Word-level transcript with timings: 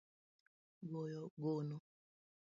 Goyo 0.91 1.21
gono 1.41 1.77